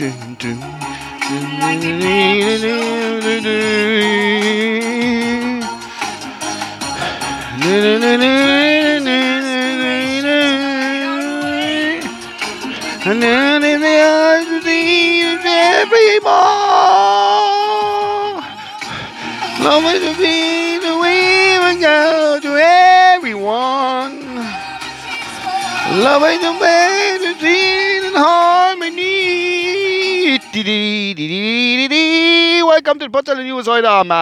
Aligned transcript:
And 0.00 0.38
then 13.22 13.64
in 13.64 13.80
the 13.80 13.88
eyes 13.88 14.46
of 14.52 14.62
these 14.62 15.40
evermore. 15.44 16.28
Love 19.64 19.84
is 19.94 20.00
to 20.04 20.14
be 20.16 20.78
the 20.78 20.96
way 21.00 21.58
we 21.58 21.80
go 21.80 22.38
to 22.40 22.56
everyone. 22.56 24.14
Love 26.04 26.22
is 26.22 26.40
the 26.40 26.52
way 26.60 26.97
Welcome 32.78 33.00
to 33.00 33.06
the 33.06 33.10
Potsdamer 33.10 33.42
News 33.42 33.66
heute 33.66 33.90
am, 33.90 34.12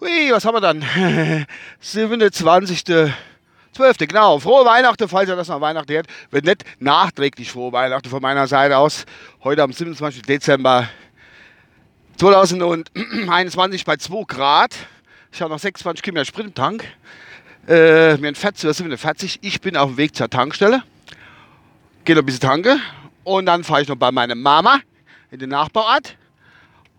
ui, 0.00 0.30
was 0.30 0.44
haben 0.44 0.54
wir 0.54 0.60
dann? 0.60 0.84
27. 1.80 2.84
12. 2.84 3.98
Genau. 3.98 4.38
Frohe 4.38 4.64
Weihnachten, 4.64 5.08
falls 5.08 5.28
ihr 5.28 5.34
das 5.34 5.48
noch 5.48 5.60
Weihnachten 5.60 5.92
hört. 5.92 6.06
Wird 6.30 6.44
nicht 6.44 6.64
nachträglich 6.78 7.50
frohe 7.50 7.72
Weihnachten 7.72 8.08
von 8.08 8.22
meiner 8.22 8.46
Seite 8.46 8.76
aus. 8.76 9.06
Heute 9.42 9.64
am 9.64 9.72
27. 9.72 10.22
Dezember 10.22 10.88
2021 12.18 13.84
bei 13.84 13.96
2 13.96 14.22
Grad. 14.28 14.76
Ich 15.32 15.42
habe 15.42 15.52
noch 15.52 15.58
26 15.58 16.00
Kilometer 16.00 16.26
Sprit 16.26 16.46
im 16.46 16.54
Tank. 16.54 16.84
Äh, 17.66 18.18
mir 18.18 18.28
ein 18.28 18.36
40 18.36 18.86
oder 18.86 18.98
40. 18.98 19.40
Ich 19.42 19.60
bin 19.60 19.76
auf 19.76 19.90
dem 19.90 19.96
Weg 19.96 20.14
zur 20.14 20.30
Tankstelle. 20.30 20.84
Gehe 22.04 22.14
noch 22.14 22.22
ein 22.22 22.26
bisschen 22.26 22.40
tanke. 22.40 22.78
Und 23.24 23.46
dann 23.46 23.64
fahre 23.64 23.82
ich 23.82 23.88
noch 23.88 23.96
bei 23.96 24.12
meiner 24.12 24.36
Mama 24.36 24.80
in 25.32 25.38
den 25.38 25.48
Nachbarort. 25.48 26.16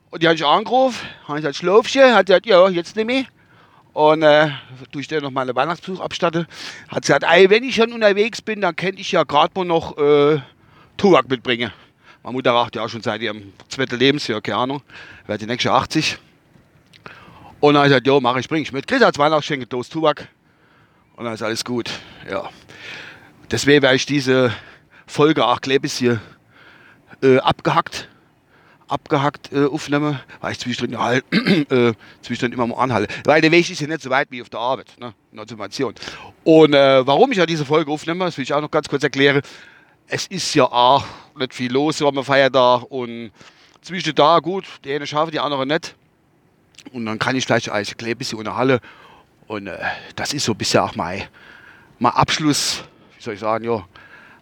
Und 0.10 0.22
die 0.22 0.28
habe 0.28 0.36
ich 0.36 0.46
angerufen. 0.46 1.00
Habe 1.28 1.40
ich 1.40 1.44
gesagt, 1.44 1.58
Schlafchen. 1.58 2.14
Hat 2.14 2.26
gesagt, 2.26 2.46
ja, 2.46 2.68
jetzt 2.68 2.96
nicht 2.96 3.06
mehr. 3.06 3.26
Und 3.94 4.24
äh, 4.24 4.50
durch 4.92 5.08
der 5.08 5.22
noch 5.22 5.30
mal 5.30 5.42
einen 5.42 5.56
Weihnachtsbesuch 5.56 6.02
abstatte, 6.02 6.48
hat 6.90 7.06
sie 7.06 7.14
gesagt, 7.14 7.50
wenn 7.50 7.64
ich 7.64 7.76
schon 7.76 7.94
unterwegs 7.94 8.42
bin, 8.42 8.60
dann 8.60 8.76
könnte 8.76 9.00
ich 9.00 9.12
ja 9.12 9.24
gerade 9.24 9.52
mal 9.56 9.66
noch 9.66 9.98
äh, 10.00 10.42
Tubak 10.98 11.30
mitbringen. 11.30 11.72
Meine 12.24 12.34
Mutter 12.34 12.52
raucht 12.52 12.76
ja 12.76 12.84
auch 12.84 12.90
schon 12.90 13.04
seit 13.04 13.22
ihrem 13.22 13.54
zweiten 13.70 14.00
Lebensjahr, 14.00 14.42
keine 14.42 14.58
Ahnung, 14.58 14.82
wird 15.28 15.42
die 15.42 15.46
nächste 15.46 15.72
80. 15.72 16.18
Und 17.60 17.76
dann 17.76 17.84
habe 17.84 17.88
ich 17.88 17.92
gesagt, 17.92 18.08
jo, 18.08 18.20
mache 18.20 18.40
ich, 18.40 18.50
bringe 18.50 18.64
ich 18.64 18.72
mit. 18.72 18.88
Chris 18.88 19.04
als 19.04 19.20
Weihnachtsgeschenk 19.20 19.70
Dose 19.70 19.92
Tubak. 19.92 20.28
Und 21.16 21.26
dann 21.26 21.36
ist 21.36 21.44
alles 21.44 21.64
gut. 21.64 21.92
Ja. 22.28 22.50
Deswegen 23.52 23.84
werde 23.84 23.96
ich 23.96 24.08
diese 24.08 24.52
Folge 25.06 25.46
auch 25.46 25.62
gleich 25.62 25.82
bis 25.82 25.98
hier 25.98 26.20
äh, 27.22 27.38
abgehackt 27.38 28.10
abgehackt 28.88 29.52
äh, 29.52 29.66
aufnehmen, 29.66 30.20
weil 30.42 30.52
ich 30.52 30.60
zwischendrin, 30.60 31.00
halt, 31.00 31.24
äh, 31.72 31.94
zwischendrin 32.22 32.54
immer 32.54 32.68
mal 32.68 32.82
anhalte. 32.82 33.14
Weil 33.26 33.42
der 33.42 33.52
Weg 33.52 33.70
ist 33.70 33.82
ja 33.82 33.88
nicht 33.88 34.02
so 34.02 34.10
weit 34.10 34.30
wie 34.32 34.42
auf 34.42 34.50
der 34.50 34.60
Arbeit, 34.60 34.94
ne? 35.00 35.14
in 35.32 35.38
der. 35.38 35.96
Und 36.44 36.74
äh, 36.74 37.08
warum 37.08 37.32
ich 37.32 37.38
ja 37.38 37.46
diese 37.46 37.66
Folge 37.66 37.92
aufnehme, 37.92 38.26
das 38.26 38.38
will 38.38 38.44
ich 38.44 38.54
auch 38.54 38.62
noch 38.62 38.72
ganz 38.72 38.88
kurz 38.88 39.04
erklären. 39.04 39.42
Es 40.08 40.28
ist 40.28 40.54
ja 40.54 40.66
auch 40.66 41.06
nicht 41.38 41.54
viel 41.54 41.72
los 41.72 41.98
so 41.98 42.08
am 42.08 42.24
Feiertag 42.24 42.84
und 42.90 43.32
zwischen 43.82 44.16
da 44.16 44.40
gut, 44.40 44.66
die 44.84 44.94
eine 44.94 45.08
schaffe, 45.08 45.32
die 45.32 45.40
andere 45.40 45.66
nicht. 45.66 45.96
Und 46.92 47.06
dann 47.06 47.20
kann 47.20 47.36
ich 47.36 47.46
vielleicht 47.46 47.70
ein 47.70 48.18
bisschen 48.18 48.40
unterhalten. 48.40 48.86
Und 49.48 49.68
äh, 49.68 49.78
das 50.16 50.34
ist 50.34 50.46
so 50.46 50.54
bisher 50.54 50.84
auch 50.84 50.96
mein, 50.96 51.24
mein 52.00 52.14
Abschluss, 52.14 52.84
wie 53.18 53.24
soll 53.24 53.34
ich 53.36 53.40
sagen, 53.40 53.66
ja, 53.66 53.86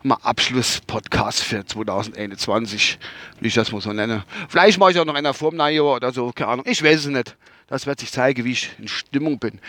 mal 0.03 0.17
Abschlusspodcast 0.21 1.44
für 1.44 1.66
2021, 1.66 2.99
wie 3.39 3.47
ich 3.47 3.53
das 3.53 3.71
mal 3.71 3.81
so 3.81 3.94
nenne. 3.94 4.23
Vielleicht 4.49 4.80
mache 4.80 4.91
ich 4.91 4.99
auch 4.99 5.05
noch 5.05 5.16
einer 5.16 5.33
Neujahr 5.39 5.95
oder 5.95 6.11
so, 6.11 6.31
keine 6.31 6.52
Ahnung. 6.52 6.66
Ich 6.67 6.83
weiß 6.83 7.02
es 7.02 7.05
nicht. 7.08 7.35
Das 7.67 7.85
wird 7.85 7.99
sich 7.99 8.11
zeigen, 8.11 8.43
wie 8.43 8.52
ich 8.52 8.71
in 8.80 8.88
Stimmung 8.88 9.39
bin. 9.39 9.59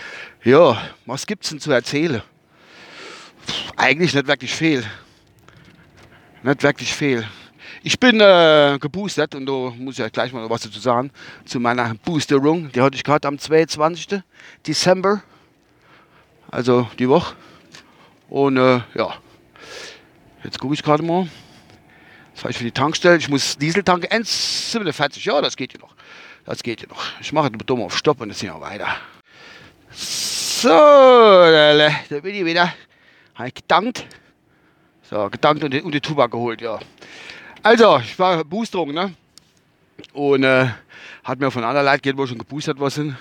Ja, 0.43 0.81
was 1.07 1.27
gibt 1.27 1.45
es 1.45 1.51
denn 1.51 1.61
zu 1.61 1.71
erzählen? 1.71 2.23
Eigentlich 3.77 4.15
nicht 4.15 4.27
wirklich 4.27 4.53
viel. 4.53 4.85
Nicht 6.43 6.63
wirklich 6.63 6.93
viel. 6.93 7.27
Ich 7.85 7.99
bin 7.99 8.21
äh, 8.21 8.79
geboostert 8.81 9.35
und 9.35 9.47
da 9.47 9.53
muss 9.53 9.99
ich 9.99 10.13
gleich 10.13 10.33
mal 10.33 10.49
was 10.49 10.63
dazu 10.63 10.81
sagen. 10.81 11.11
Zu 11.45 11.61
meiner 11.61 11.95
Boosterung. 12.05 12.71
Die 12.73 12.81
hatte 12.81 12.97
ich 12.97 13.05
gerade 13.05 13.27
am 13.29 13.39
22. 13.39 14.21
Dezember. 14.67 15.23
Also 16.51 16.89
die 16.99 17.09
Woche. 17.09 17.35
Und 18.29 18.57
äh, 18.57 18.81
ja, 18.95 19.15
Jetzt 20.45 20.59
gucke 20.59 20.75
ich 20.75 20.83
gerade 20.83 21.03
mal. 21.03 21.29
Das 22.35 22.45
heißt 22.45 22.59
für 22.59 22.65
die 22.65 22.73
Tankstelle. 22.73 23.17
Ich 23.17 23.29
muss 23.29 23.57
Diesel 23.59 23.85
tanken. 23.85 24.07
1,47. 24.07 25.25
Ja, 25.25 25.41
das 25.41 25.57
geht 25.57 25.73
ja 25.73 25.79
noch. 25.79 25.95
Das 26.45 26.63
geht 26.63 26.81
ja 26.81 26.89
noch. 26.89 27.03
Ich 27.21 27.33
mache 27.33 27.51
den 27.51 27.59
dumm 27.65 27.83
auf 27.83 27.97
Stopp 27.97 28.21
und 28.21 28.31
jetzt 28.31 28.41
sind 28.41 28.53
wir 28.53 28.61
weiter. 28.61 28.89
So, 29.91 30.69
da 30.69 32.21
bin 32.21 32.35
ich 32.35 32.45
wieder. 32.45 32.73
Habe 33.35 33.49
ich 33.49 33.55
gedankt. 33.55 34.07
So, 35.09 35.29
gedankt 35.31 35.63
und 35.63 35.73
die, 35.73 35.83
und 35.83 35.93
die 35.93 36.01
Tubak 36.01 36.31
geholt, 36.31 36.61
ja. 36.61 36.79
Also, 37.63 37.99
ich 37.99 38.19
war 38.19 38.43
Boosterung, 38.45 38.93
ne? 38.93 39.15
Und 40.15 40.43
äh, 40.43 40.69
hat 41.23 41.39
mir 41.39 41.51
von 41.51 41.63
anderen 41.63 41.87
Leuten, 41.87 42.19
wo 42.19 42.27
schon 42.27 42.39
geboostert 42.39 42.81
was 42.81 42.95
sind. 42.95 43.17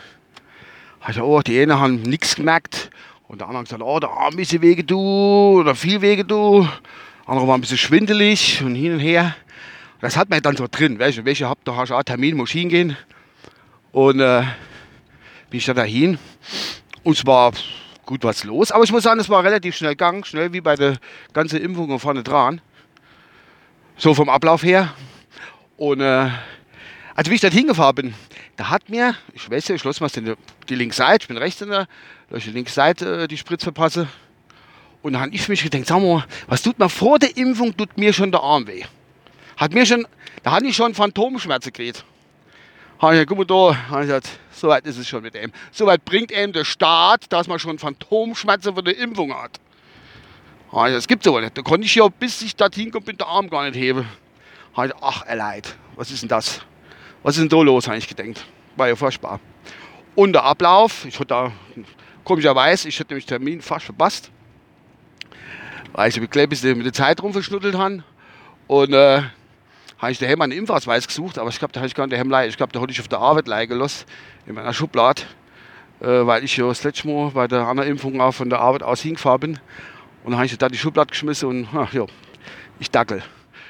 Also, 1.01 1.23
oh, 1.23 1.41
die 1.41 1.61
einen 1.61 1.79
haben 1.79 2.01
nichts 2.01 2.35
gemerkt. 2.35 2.89
Und 3.27 3.41
der 3.41 3.47
andere 3.47 3.59
hat 3.59 3.65
gesagt, 3.65 3.83
oh, 3.83 3.99
da 3.99 4.09
haben 4.09 4.33
ein 4.33 4.37
bisschen 4.37 4.61
wege 4.61 4.83
du 4.83 5.59
oder 5.59 5.75
viel 5.75 6.01
wege 6.01 6.25
du 6.25 6.67
andere 7.25 7.47
waren 7.47 7.59
ein 7.59 7.61
bisschen 7.61 7.77
schwindelig 7.77 8.61
und 8.63 8.75
hin 8.75 8.93
und 8.93 8.99
her. 8.99 9.35
Das 9.99 10.17
hat 10.17 10.29
man 10.29 10.41
dann 10.41 10.57
so 10.57 10.67
drin, 10.69 10.97
du, 10.97 11.25
welche 11.25 11.47
habt, 11.47 11.67
da 11.67 11.75
hast 11.75 11.89
du 11.89 11.95
auch 11.95 12.03
Termin, 12.03 12.35
muss 12.35 12.51
hingehen. 12.51 12.97
Und 13.91 14.19
äh, 14.19 14.43
bin 15.49 15.59
ich 15.59 15.65
da 15.65 15.73
dahin. 15.73 16.17
Und 17.03 17.17
es 17.17 17.25
war 17.25 17.51
gut 18.05 18.23
was 18.23 18.43
los. 18.43 18.71
Aber 18.71 18.83
ich 18.83 18.91
muss 18.91 19.03
sagen, 19.03 19.19
es 19.19 19.29
war 19.29 19.43
relativ 19.43 19.75
schnell 19.75 19.91
gegangen, 19.91 20.23
schnell 20.23 20.53
wie 20.53 20.61
bei 20.61 20.75
der 20.75 20.97
ganzen 21.33 21.61
Impfung 21.61 21.99
vorne 21.99 22.23
dran. 22.23 22.61
So 23.97 24.15
vom 24.15 24.29
Ablauf 24.29 24.63
her. 24.63 24.93
Und 25.77 26.01
äh, 26.01 26.29
als 27.15 27.29
ich 27.29 27.41
dort 27.41 27.53
hingefahren 27.53 27.95
bin, 27.95 28.13
da 28.55 28.69
hat 28.69 28.89
mir, 28.89 29.15
ich 29.33 29.49
weiß 29.49 29.67
ja, 29.67 29.75
ich 29.75 29.81
schloss 29.81 29.99
mal 29.99 30.09
die, 30.69 30.75
linke 30.75 30.95
Seite, 30.95 31.23
ich 31.23 31.27
bin 31.27 31.37
rechts 31.37 31.61
in 31.61 31.69
der, 31.69 31.87
durch 32.29 32.45
die 32.45 32.51
linke 32.51 32.71
Seite 32.71 33.23
äh, 33.23 33.27
die 33.27 33.37
Spritze 33.37 33.65
verpasse. 33.65 34.07
Und 35.01 35.13
dann 35.13 35.23
habe 35.23 35.33
ich 35.33 35.47
mich 35.49 35.63
gedacht, 35.63 35.87
sag 35.87 36.01
mal, 36.01 36.25
was 36.47 36.61
tut 36.61 36.77
mir 36.77 36.89
vor 36.89 37.17
der 37.17 37.35
Impfung, 37.35 37.75
tut 37.75 37.97
mir 37.97 38.13
schon 38.13 38.31
der 38.31 38.41
Arm 38.41 38.67
weh. 38.67 38.83
Hat 39.57 39.73
mir 39.73 39.85
schon, 39.85 40.07
da 40.43 40.51
hatte 40.51 40.67
ich 40.67 40.75
schon 40.75 40.93
Phantomschmerzen 40.93 41.73
gekriegt. 41.73 42.05
Habe 42.99 43.13
ich 43.15 43.27
gesagt, 43.27 43.29
guck 43.29 43.37
mal 43.39 43.45
da, 43.45 43.89
habe 43.89 44.01
ich 44.01 44.07
gesagt, 44.07 44.29
so 44.51 44.67
weit 44.67 44.85
ist 44.85 44.97
es 44.97 45.07
schon 45.07 45.23
mit 45.23 45.33
ihm. 45.33 45.51
So 45.71 45.87
weit 45.87 46.05
bringt 46.05 46.31
ihm 46.31 46.53
der 46.53 46.65
Staat, 46.65 47.31
dass 47.33 47.47
man 47.47 47.57
schon 47.57 47.79
Phantomschmerzen 47.79 48.75
von 48.75 48.85
der 48.85 48.95
Impfung 48.97 49.33
hat. 49.33 49.59
Habe 50.71 50.89
ich 50.89 50.93
gesagt, 50.93 50.97
das 50.97 51.07
gibt 51.07 51.25
es 51.25 51.27
aber 51.27 51.41
nicht. 51.41 51.57
Da 51.57 51.63
konnte 51.63 51.85
ich 51.85 51.95
ja, 51.95 52.07
bis 52.07 52.41
ich 52.43 52.55
dorthin 52.55 52.91
komme, 52.91 53.05
den 53.05 53.21
Arm 53.21 53.49
gar 53.49 53.63
nicht 53.67 53.75
heben. 53.75 54.07
Habe 54.73 54.87
ich 54.87 54.93
gesagt, 54.93 54.99
ach, 55.01 55.25
erleid, 55.25 55.75
was 55.95 56.11
ist 56.11 56.21
denn 56.21 56.29
das? 56.29 56.61
Was 57.23 57.37
ist 57.37 57.41
denn 57.41 57.49
da 57.49 57.61
los, 57.63 57.87
habe 57.87 57.97
ich 57.97 58.07
gedacht. 58.07 58.45
War 58.75 58.87
ja 58.87 58.95
furchtbar. 58.95 59.39
Und 60.13 60.33
der 60.33 60.43
Ablauf, 60.43 61.05
ich 61.05 61.15
hatte 61.15 61.27
da, 61.27 61.51
komischerweise, 62.23 62.87
ich 62.87 62.99
hatte 62.99 63.13
nämlich 63.13 63.25
Termin 63.25 63.61
fast 63.61 63.85
verpasst 63.85 64.31
weil 65.93 66.09
ich 66.09 66.29
gleich 66.29 66.43
ein 66.43 66.49
bisschen 66.49 66.77
mit 66.77 66.85
der 66.85 66.93
Zeit 66.93 67.21
rumverschnuddelt 67.21 67.75
habe. 67.77 68.03
Und 68.67 68.93
äh, 68.93 69.21
habe 70.01 70.11
ich 70.11 70.17
daheim 70.17 70.41
einen 70.41 70.53
Impfausweis 70.53 71.07
gesucht, 71.07 71.37
aber 71.37 71.49
ich 71.49 71.59
glaube, 71.59 71.73
da 71.73 71.81
habe 71.81 71.87
ich 71.87 71.93
gar 71.93 72.07
nicht 72.07 72.13
daheim 72.17 72.49
Ich 72.49 72.57
glaube, 72.57 72.73
da 72.73 72.81
hatte 72.81 72.91
ich 72.91 72.99
auf 72.99 73.07
der 73.07 73.19
Arbeit 73.19 73.47
liegen 73.47 73.69
gelassen, 73.69 74.05
in 74.47 74.55
meiner 74.55 74.73
Schublade, 74.73 75.21
äh, 75.99 76.05
weil 76.05 76.43
ich 76.43 76.57
ja 76.57 76.67
das 76.67 76.83
letzte 76.83 77.07
Mal 77.07 77.29
bei 77.31 77.47
der 77.47 77.67
anderen 77.67 77.89
Impfung 77.89 78.19
auch 78.19 78.31
von 78.31 78.49
der 78.49 78.59
Arbeit 78.59 78.81
aus 78.81 79.01
hingefahren 79.01 79.39
bin. 79.39 79.59
Und 80.23 80.31
dann 80.31 80.37
habe 80.37 80.45
ich 80.45 80.57
da 80.57 80.69
die 80.69 80.77
Schublade 80.77 81.09
geschmissen 81.09 81.49
und 81.49 81.67
ach, 81.73 81.93
ja, 81.93 82.05
ich 82.79 82.89
dackel. 82.89 83.21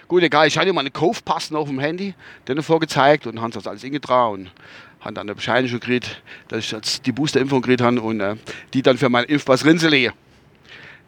Gut, 0.08 0.24
egal, 0.24 0.48
ich 0.48 0.58
hatte 0.58 0.72
meine 0.74 0.92
Kaufpass 0.92 1.52
noch 1.52 1.62
auf 1.62 1.70
dem 1.70 1.80
Handy, 1.80 2.14
den 2.48 2.62
vorgezeigt 2.64 3.28
und 3.28 3.42
haben 3.42 3.52
das 3.52 3.68
alles 3.68 3.84
eingetragen 3.84 4.34
und 4.34 4.52
haben 5.00 5.16
dann 5.16 5.28
eine 5.28 5.36
Bescheinigung 5.36 5.80
gekriegt, 5.80 6.22
dass 6.48 6.60
ich 6.60 6.72
jetzt 6.72 7.06
die 7.06 7.12
Boosterimpfung 7.12 7.62
gekriegt 7.62 7.82
habe 7.82 8.02
und 8.02 8.20
äh, 8.20 8.36
die 8.74 8.82
dann 8.82 8.98
für 8.98 9.10
meinen 9.10 9.26
Impfpass 9.26 9.66
rinselege 9.66 10.14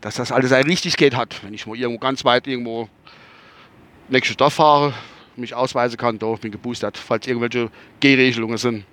dass 0.04 0.16
das 0.16 0.34
alles 0.34 0.50
seine 0.50 0.68
Richtigkeit 0.68 1.16
hat. 1.16 1.42
Wenn 1.44 1.54
ich 1.54 1.66
mal 1.66 1.78
irgendwo 1.78 1.98
ganz 1.98 2.26
weit 2.26 2.46
irgendwo 2.46 2.90
nächste 4.10 4.34
Stadt 4.34 4.52
fahre, 4.52 4.94
mich 5.38 5.56
ausweisen 5.56 5.98
kann, 5.98 6.20
da 6.20 6.28
bin 6.36 6.52
geboostert, 6.52 6.98
falls 6.98 7.26
irgendwelche 7.26 7.72
G-Regelungen 8.02 8.58
sind. 8.58 8.86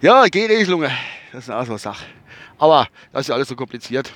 Ja, 0.00 0.24
G-Regelungen, 0.26 0.92
das 1.32 1.44
ist 1.44 1.50
eine 1.50 1.76
Sache. 1.76 2.04
Aber 2.56 2.86
das 3.12 3.22
ist 3.22 3.28
ja 3.28 3.34
alles 3.34 3.48
so 3.48 3.56
kompliziert. 3.56 4.12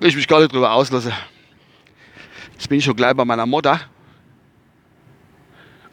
Will 0.00 0.08
ich 0.08 0.16
mich 0.16 0.26
gar 0.26 0.40
nicht 0.40 0.52
drüber 0.52 0.72
auslassen. 0.72 1.12
Jetzt 2.54 2.68
bin 2.68 2.78
ich 2.78 2.84
schon 2.84 2.96
gleich 2.96 3.14
bei 3.14 3.24
meiner 3.24 3.46
Mutter. 3.46 3.80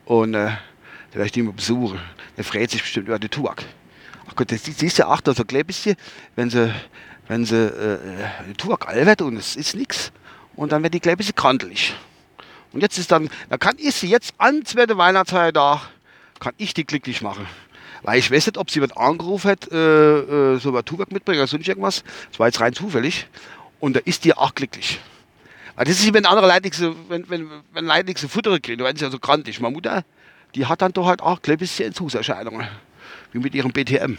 Und 0.06 0.34
äh, 0.34 0.48
da 0.48 1.14
werde 1.14 1.28
ich 1.28 1.32
die 1.32 1.44
mal 1.44 1.54
besuchen. 1.54 2.00
Der 2.38 2.44
freut 2.44 2.72
sich 2.72 2.82
bestimmt 2.82 3.08
über 3.08 3.20
die 3.20 3.30
Tuak. 3.30 3.64
Gott, 4.36 4.52
das 4.52 4.64
du 4.64 5.08
auch 5.08 5.22
da 5.22 5.34
so 5.34 5.44
ein 5.48 5.66
bisschen, 5.66 5.96
wenn 6.36 6.50
sie 6.50 6.74
wenn 7.28 7.46
sie 7.46 7.56
äh, 7.56 8.52
äh 8.52 8.54
Tour 8.58 8.78
wird 8.80 9.22
und 9.22 9.38
es 9.38 9.56
ist 9.56 9.76
nichts 9.76 10.12
und 10.56 10.72
dann 10.72 10.84
wird 10.84 10.94
die 10.94 11.00
gleich 11.00 11.16
ein 11.16 11.18
bisschen 11.18 11.36
krantelig. 11.36 11.94
Und 12.74 12.82
jetzt 12.82 12.98
ist 12.98 13.12
dann, 13.12 13.30
da 13.50 13.58
kann 13.58 13.76
ich 13.78 13.96
sie 13.96 14.08
jetzt 14.08 14.34
an 14.40 14.66
zweite 14.66 14.98
Weihnachtsfeiertag, 14.98 15.82
kann 16.40 16.54
ich 16.58 16.74
die 16.74 16.86
glücklich 16.86 17.22
machen. 17.22 17.48
Weil 18.02 18.20
ich 18.20 18.30
weiß 18.30 18.48
nicht, 18.48 18.58
ob 18.58 18.70
sie 18.70 18.80
jemand 18.80 18.98
angerufen 18.98 19.52
hat, 19.52 19.72
äh, 19.72 19.76
äh, 20.56 20.60
so 20.60 20.76
ein 20.76 20.84
Tubac 20.84 21.12
mitbringen 21.12 21.40
oder 21.40 21.48
sonst 21.48 21.68
irgendwas. 21.68 22.04
Das 22.32 22.40
war 22.40 22.48
jetzt 22.48 22.60
rein 22.60 22.74
zufällig. 22.74 23.28
Und 23.80 23.96
da 23.96 24.02
ist 24.04 24.26
die 24.26 24.34
auch 24.34 24.54
glücklich. 24.54 25.00
Weil 25.76 25.86
das 25.86 26.00
ist, 26.00 26.14
wenn 26.14 26.26
andere 26.26 26.48
Leute 26.48 26.64
nichts, 26.64 26.82
wenn, 26.82 27.30
wenn, 27.30 27.50
wenn 27.72 27.86
Leute 27.86 28.06
nichts 28.06 28.22
zu 28.22 28.28
futtern 28.28 28.62
kriegen, 28.62 28.80
dann 28.80 28.86
werden 28.86 28.98
sie 28.98 29.06
ja 29.06 29.12
so 29.12 29.20
grantig. 29.20 29.60
Meine 29.62 29.74
Mutter, 29.74 30.04
die 30.54 30.66
hat 30.66 30.82
dann 30.82 30.92
doch 30.92 31.06
halt 31.06 31.22
auch 31.22 31.40
ein 31.46 31.58
bisschen 31.58 31.88
Entzugserscheinungen. 31.88 32.68
Mit 33.34 33.56
ihrem 33.56 33.72
BTM 33.72 34.16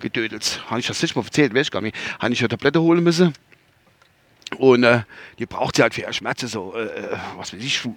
gedödelt. 0.00 0.62
Habe 0.68 0.80
ich 0.80 0.86
das 0.86 1.00
nicht 1.02 1.16
mal 1.16 1.24
erzählt, 1.24 1.54
weiß 1.54 1.66
ich 1.66 1.70
gar 1.70 1.80
nicht. 1.80 1.96
Habe 2.18 2.32
ich 2.32 2.40
eine 2.40 2.48
Tablette 2.48 2.80
holen 2.80 3.02
müssen. 3.02 3.32
Und 4.58 4.84
äh, 4.84 5.02
die 5.38 5.46
braucht 5.46 5.76
sie 5.76 5.82
halt 5.82 5.94
für 5.94 6.02
ihre 6.02 6.12
Schmerzen, 6.12 6.48
so, 6.48 6.74
äh, 6.74 6.84
äh 6.84 7.16
was 7.36 7.52
weiß 7.52 7.62
ich, 7.62 7.88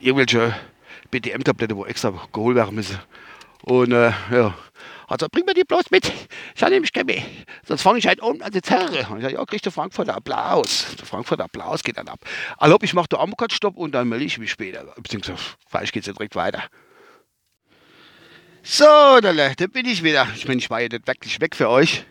irgendwelche 0.00 0.54
BTM-Tablette, 1.10 1.76
wo 1.76 1.86
extra 1.86 2.12
geholt 2.32 2.56
werden 2.56 2.74
müssen. 2.74 2.98
Und 3.62 3.92
äh, 3.92 4.12
ja, 4.30 4.54
also 5.08 5.26
bring 5.30 5.44
mir 5.44 5.54
die 5.54 5.64
bloß 5.64 5.90
mit. 5.90 6.10
Ich 6.54 6.62
habe 6.62 6.72
nämlich 6.72 6.92
keine 6.92 7.22
Sonst 7.66 7.82
fange 7.82 7.98
ich 7.98 8.06
halt 8.06 8.20
um 8.20 8.40
an 8.42 8.50
die 8.50 8.62
Zerre. 8.62 9.06
Und 9.10 9.18
ich 9.18 9.22
sage, 9.22 9.34
ja, 9.34 9.44
kriegst 9.44 9.66
du 9.66 9.70
Frankfurter 9.70 10.16
Applaus. 10.16 10.96
Der 10.98 11.06
Frankfurter 11.06 11.44
Applaus 11.44 11.82
geht 11.82 11.96
dann 11.98 12.08
ab. 12.08 12.20
Also 12.58 12.78
ich 12.82 12.94
mache 12.94 13.08
den 13.08 13.18
Amokot-Stopp 13.18 13.76
und 13.76 13.92
dann 13.92 14.08
melde 14.08 14.24
ich 14.24 14.38
mich 14.38 14.50
später. 14.50 14.84
Beziehungsweise 14.96 15.38
vielleicht 15.68 15.92
geht 15.92 16.02
es 16.02 16.06
ja 16.06 16.12
direkt 16.12 16.34
weiter. 16.34 16.62
So, 18.64 18.84
da, 19.20 19.32
bin 19.72 19.86
ich 19.86 20.04
wieder. 20.04 20.28
Ich 20.36 20.46
meine, 20.46 20.60
ich 20.60 20.70
war 20.70 20.80
ja 20.80 20.88
wirklich 20.90 21.40
weg 21.40 21.56
für 21.56 21.68
euch. 21.68 22.04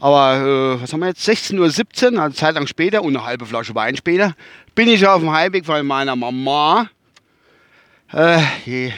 Aber 0.00 0.76
äh, 0.76 0.82
was 0.82 0.92
haben 0.92 1.00
wir 1.00 1.08
jetzt? 1.08 1.28
16.17 1.28 2.12
Uhr, 2.14 2.22
also 2.22 2.36
Zeit 2.36 2.54
lang 2.54 2.68
später 2.68 3.02
und 3.02 3.16
eine 3.16 3.26
halbe 3.26 3.44
Flasche 3.44 3.74
Wein 3.74 3.96
später, 3.96 4.36
bin 4.76 4.88
ich 4.88 5.04
auf 5.04 5.20
dem 5.20 5.32
Heimweg 5.32 5.66
von 5.66 5.84
meiner 5.84 6.14
Mama. 6.14 6.88
Äh, 8.12 8.92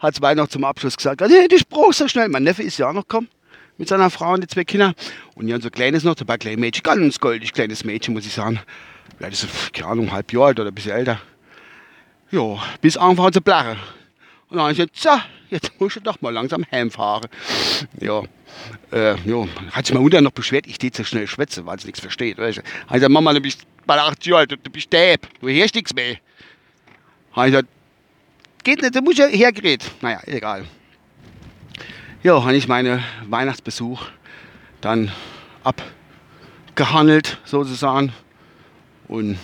hat 0.00 0.14
zwei 0.14 0.34
noch 0.34 0.48
zum 0.48 0.64
Abschluss 0.64 0.98
gesagt, 0.98 1.22
also, 1.22 1.34
ich 1.34 1.66
brauche 1.66 1.94
so 1.94 2.06
schnell. 2.08 2.28
Mein 2.28 2.42
Neffe 2.42 2.62
ist 2.62 2.76
ja 2.76 2.90
auch 2.90 2.92
noch 2.92 3.08
gekommen 3.08 3.28
mit 3.78 3.88
seiner 3.88 4.10
Frau 4.10 4.34
und 4.34 4.42
die 4.42 4.48
zwei 4.48 4.64
Kinder. 4.64 4.92
Und 5.34 5.46
die 5.46 5.54
haben 5.54 5.62
so 5.62 5.68
ein 5.68 5.72
kleines 5.72 6.04
noch, 6.04 6.14
dabei 6.14 6.36
kleines 6.36 6.60
Mädchen, 6.60 6.82
ganz 6.82 7.18
goldig 7.20 7.54
kleines 7.54 7.84
Mädchen, 7.84 8.12
muss 8.12 8.26
ich 8.26 8.34
sagen. 8.34 8.60
Vielleicht 9.16 9.32
ist 9.32 9.40
sie, 9.40 9.70
keine 9.72 9.88
Ahnung, 9.88 10.12
halb 10.12 10.30
Jahr 10.30 10.48
alt 10.48 10.60
oder 10.60 10.70
ein 10.70 10.74
bisschen 10.74 10.92
älter. 10.92 11.22
Ja, 12.30 12.62
bis 12.82 12.98
anfangen 12.98 13.32
zu 13.32 13.40
blachen. 13.40 13.78
Und 14.50 14.58
dann 14.58 14.60
habe 14.60 14.72
ich 14.72 14.78
gesagt, 14.78 14.96
so, 14.96 15.10
jetzt 15.52 15.80
muss 15.80 15.96
ich 15.96 16.02
doch 16.02 16.20
mal 16.20 16.32
langsam 16.32 16.64
heimfahren. 16.70 17.28
Ja, 18.00 18.22
äh, 18.90 19.16
ja, 19.24 19.46
hat 19.70 19.86
sich 19.86 19.94
meine 19.94 20.02
Mutter 20.02 20.20
noch 20.20 20.32
beschwert, 20.32 20.66
ich 20.66 20.76
stehe 20.76 20.92
zu 20.92 21.04
schnell 21.04 21.26
schwätze, 21.26 21.64
weil 21.66 21.78
sie 21.78 21.86
nichts 21.86 22.00
versteht. 22.00 22.38
Weißt 22.38 22.58
du. 22.58 22.62
Hat 22.62 22.94
gesagt, 22.94 23.12
Mama, 23.12 23.32
du 23.32 23.40
bist 23.40 23.62
bei 23.86 23.98
80 23.98 24.26
Jahre 24.26 24.40
alt, 24.40 24.52
du, 24.52 24.56
du 24.56 24.70
bist 24.70 24.92
Däb, 24.92 25.26
du 25.40 25.48
hörst 25.48 25.74
nichts 25.74 25.94
mehr. 25.94 26.16
Hat 27.32 27.46
gesagt, 27.46 27.68
geht 28.64 28.82
nicht, 28.82 28.94
du 28.94 29.00
musst 29.02 29.18
ja 29.18 29.26
hergerät. 29.26 29.90
Naja, 30.00 30.20
egal. 30.26 30.64
Ja, 32.22 32.42
habe 32.42 32.54
ich 32.54 32.68
meinen 32.68 33.02
Weihnachtsbesuch 33.28 34.06
dann 34.80 35.10
abgehandelt, 35.64 37.38
sozusagen. 37.44 38.12
Und 39.08 39.38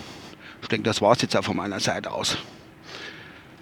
ich 0.61 0.67
denke, 0.69 0.83
das 0.83 1.01
war 1.01 1.11
es 1.11 1.21
jetzt 1.21 1.35
auch 1.35 1.43
von 1.43 1.57
meiner 1.57 1.79
Seite 1.79 2.11
aus. 2.11 2.37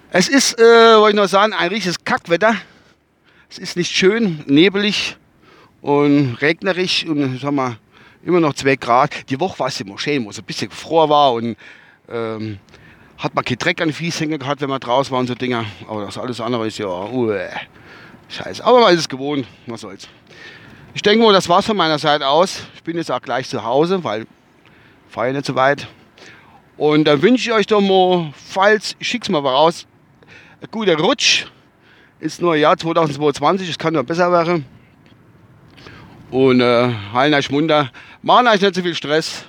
Es 0.09 0.30
ist, 0.30 0.57
äh, 0.57 0.63
wollte 0.63 1.18
ich 1.18 1.21
noch 1.21 1.27
sagen, 1.27 1.51
ein 1.51 1.68
richtiges 1.68 2.01
Kackwetter. 2.06 2.56
Es 3.50 3.57
ist 3.57 3.75
nicht 3.75 3.94
schön, 3.94 4.42
nebelig 4.48 5.18
und 5.81 6.36
regnerisch 6.36 7.06
und 7.06 7.42
sagen 7.42 7.57
wir, 7.57 7.77
immer 8.24 8.39
noch 8.39 8.54
2 8.54 8.77
Grad. 8.77 9.30
Die 9.30 9.38
Woche 9.38 9.59
war 9.59 9.68
es 9.68 9.81
immer 9.81 10.00
schön, 10.00 10.24
wo 10.24 10.30
es 10.30 10.39
ein 10.39 10.45
bisschen 10.45 10.71
froh 10.71 11.09
war 11.09 11.33
und 11.33 11.57
ähm, 12.09 12.57
hat 13.18 13.36
man 13.36 13.44
keinen 13.44 13.57
Dreck 13.57 13.81
an 13.81 13.89
den 13.92 14.39
gehabt, 14.39 14.62
wenn 14.62 14.69
man 14.69 14.80
draußen 14.80 15.12
war 15.12 15.19
und 15.19 15.27
so 15.27 15.36
Dinger. 15.36 15.65
Aber 15.89 16.06
das 16.06 16.18
alles 16.18 16.39
andere 16.39 16.68
ist 16.68 16.77
ja, 16.77 16.88
uh, 16.88 17.33
scheiße. 18.30 18.63
Aber 18.63 18.80
man 18.80 18.94
ist 18.94 19.01
es 19.01 19.09
gewohnt, 19.09 19.45
was 19.65 19.81
soll's. 19.81 20.07
Ich 20.94 21.01
denke 21.01 21.21
mal, 21.25 21.33
das 21.33 21.50
war's 21.50 21.65
von 21.65 21.75
meiner 21.75 22.00
Seite 22.00 22.27
aus. 22.27 22.62
Ich 22.75 22.83
bin 22.83 22.95
jetzt 22.95 23.12
auch 23.12 23.21
gleich 23.21 23.50
zu 23.50 23.62
Hause, 23.62 24.01
weil 24.06 24.21
ich 24.21 24.27
fahre 25.09 25.27
ja 25.27 25.33
nicht 25.33 25.45
so 25.45 25.56
weit. 25.56 25.86
Und 26.77 27.04
dann 27.04 27.21
wünsche 27.21 27.50
ich 27.50 27.54
euch 27.54 27.68
doch 27.68 27.81
mal, 27.81 28.31
falls, 28.33 28.95
ich 29.00 29.07
schick's 29.09 29.27
mal 29.27 29.39
raus, 29.39 29.86
ein 30.62 30.68
guter 30.71 30.98
Rutsch 30.98 31.45
ins 32.19 32.39
neue 32.39 32.62
Jahr 32.62 32.77
2022. 32.77 33.69
Es 33.69 33.77
kann 33.77 33.94
nur 33.94 34.04
besser 34.04 34.31
werden. 34.31 34.65
Und 36.31 36.62
äh, 36.62 36.94
halten 37.13 37.36
euch 37.36 37.51
munter. 37.51 37.92
Machen 38.21 38.48
euch 38.48 38.62
nicht 38.62 38.75
so 38.75 38.81
viel 38.81 38.95
Stress. 38.95 39.45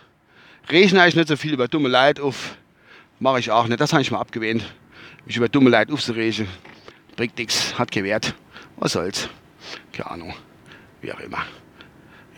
Rechnen 0.69 1.01
euch 1.01 1.17
nicht 1.17 1.29
so 1.29 1.37
viel 1.37 1.55
über 1.55 1.67
dumme 1.67 1.89
Leid 1.89 2.21
auf. 2.21 2.57
Mache 3.21 3.41
ich 3.41 3.51
auch 3.51 3.67
nicht. 3.67 3.81
Das 3.81 3.93
habe 3.93 4.03
ich 4.03 4.11
mal 4.11 4.21
abgewähnt. 4.21 4.63
Mich 5.25 5.37
über 5.37 5.49
dumme 5.49 5.71
Leid 5.71 5.91
aufzuregen. 5.91 6.47
Bringt 7.17 7.39
nichts. 7.39 7.77
Hat 7.79 7.91
gewährt. 7.91 8.35
Was 8.77 8.93
soll's. 8.93 9.29
Keine 9.93 10.11
Ahnung. 10.11 10.35
Wie 11.01 11.13
auch 11.13 11.21
immer. 11.21 11.39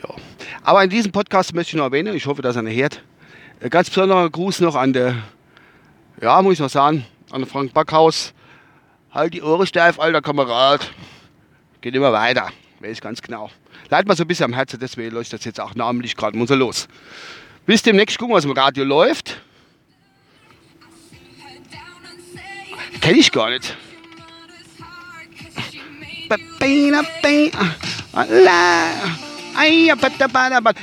Ja. 0.03 0.15
Aber 0.63 0.83
in 0.85 0.91
diesem 0.91 1.13
Podcast 1.13 1.55
möchte 1.55 1.71
ich 1.71 1.77
noch 1.77 1.85
erwähnen, 1.85 2.15
ich 2.15 2.27
hoffe, 2.27 2.41
dass 2.41 2.57
er 2.57 2.63
nicht 2.63 2.81
hört. 2.81 3.03
Ein 3.61 3.69
ganz 3.69 3.91
besonderer 3.91 4.31
Gruß 4.31 4.61
noch 4.61 4.75
an 4.75 4.93
der, 4.95 5.17
ja, 6.23 6.41
muss 6.41 6.55
ich 6.55 6.61
noch 6.61 6.71
sagen, 6.71 7.05
an 7.31 7.45
Frank 7.45 7.75
Backhaus, 7.75 8.33
Halt 9.13 9.35
die 9.35 9.43
Ohren 9.43 9.67
steif, 9.67 9.99
alter 9.99 10.23
Kamerad. 10.23 10.93
Geht 11.81 11.95
immer 11.95 12.13
weiter. 12.13 12.51
Weiß 12.81 13.01
ganz 13.01 13.21
genau. 13.21 13.51
Leid 13.89 14.07
mal 14.07 14.17
so 14.17 14.23
ein 14.25 14.29
bisschen 14.29 14.45
am 14.45 14.53
Herzen, 14.53 14.79
deswegen 14.79 15.13
läuft 15.15 15.33
das 15.33 15.45
jetzt 15.45 15.61
auch 15.61 15.75
namentlich 15.75 16.17
gerade 16.17 16.47
so 16.47 16.55
los. 16.55 16.87
Bis 17.67 17.83
demnächst 17.83 18.19
gucken, 18.19 18.35
was 18.35 18.45
im 18.45 18.53
Radio 18.53 18.85
läuft. 18.85 19.41
Kenn 23.01 23.17
ich 23.17 23.33
gar 23.33 23.51
nicht. 23.51 23.77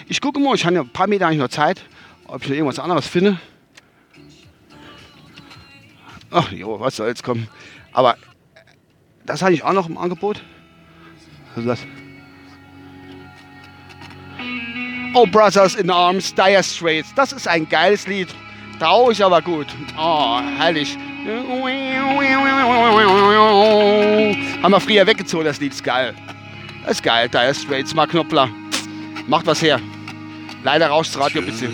Ich 0.09 0.21
gucke 0.21 0.39
mal, 0.39 0.55
ich 0.55 0.65
habe 0.65 0.75
ja 0.75 0.81
ein 0.81 0.89
paar 0.89 1.07
Meter 1.07 1.27
eigentlich 1.27 1.39
noch 1.39 1.47
Zeit, 1.47 1.81
ob 2.25 2.43
ich 2.43 2.49
noch 2.49 2.55
irgendwas 2.55 2.79
anderes 2.79 3.07
finde. 3.07 3.39
Ach 6.29 6.51
jo, 6.51 6.79
was 6.79 6.97
soll's 6.97 7.23
kommen. 7.23 7.47
Aber 7.97 8.15
das 9.25 9.41
hatte 9.41 9.53
ich 9.53 9.63
auch 9.63 9.73
noch 9.73 9.89
im 9.89 9.97
Angebot. 9.97 10.43
Was 11.55 11.65
ist 11.65 11.67
das? 11.67 11.79
Oh 15.15 15.25
Brothers 15.25 15.73
in 15.73 15.89
Arms, 15.89 16.35
Dire 16.35 16.61
Straits. 16.61 17.11
Das 17.15 17.31
ist 17.31 17.47
ein 17.47 17.67
geiles 17.67 18.05
Lied. 18.05 18.27
Traurig, 18.77 19.23
aber 19.23 19.41
gut. 19.41 19.65
Oh, 19.97 20.39
herrlich. 20.59 20.95
Haben 24.61 24.71
wir 24.71 24.79
früher 24.79 25.07
weggezogen, 25.07 25.45
das 25.45 25.59
Lied 25.59 25.73
ist 25.73 25.83
geil. 25.83 26.13
Das 26.83 26.91
ist 26.97 27.03
geil, 27.03 27.27
Dire 27.29 27.55
Straits, 27.55 27.95
Mark 27.95 28.11
Knopfler. 28.11 28.47
Macht 29.25 29.47
was 29.47 29.59
her. 29.59 29.79
Leider 30.63 30.89
rauscht 30.89 31.15
das 31.15 31.21
Radio 31.21 31.41
ein 31.41 31.47
bisschen. 31.47 31.71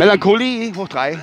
Melancholie 0.00 0.72
hoch 0.74 0.88
drei. 0.88 1.18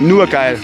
Nur 0.00 0.26
geil. 0.28 0.58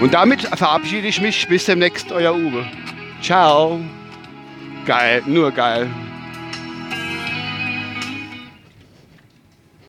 Und 0.00 0.12
damit 0.12 0.42
verabschiede 0.42 1.08
ich 1.08 1.20
mich. 1.20 1.48
Bis 1.48 1.64
demnächst, 1.64 2.12
euer 2.12 2.34
Uwe. 2.34 2.64
Ciao. 3.20 3.80
Geil, 4.86 5.22
nur 5.26 5.50
geil. 5.50 5.88